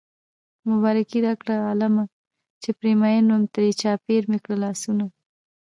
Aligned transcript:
مبارکي 0.69 1.19
راکړئ 1.25 1.57
عالمه 1.67 2.03
چې 2.61 2.69
پرې 2.77 2.91
مين 3.01 3.25
وم 3.29 3.43
ترې 3.53 3.69
چاپېر 3.81 4.21
مې 4.29 4.39
کړل 4.43 4.59
لاسونه 4.63 5.05